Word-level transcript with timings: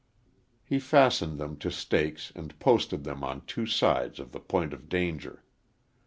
He 0.63 0.79
fastened 0.79 1.37
them 1.37 1.57
to 1.57 1.69
stakes 1.69 2.31
and 2.33 2.57
posted 2.57 3.03
them 3.03 3.23
on 3.23 3.41
two 3.45 3.67
sides 3.67 4.19
of 4.19 4.31
the 4.31 4.39
point 4.39 4.73
of 4.73 4.89
danger. 4.89 5.43